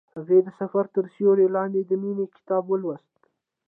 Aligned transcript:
هغې 0.17 0.39
د 0.43 0.47
سفر 0.59 0.85
تر 0.95 1.05
سیوري 1.13 1.47
لاندې 1.55 1.81
د 1.85 1.91
مینې 2.01 2.25
کتاب 2.35 2.63
ولوست. 2.67 3.19